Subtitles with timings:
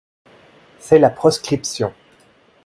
[0.79, 1.93] C'est la proscription.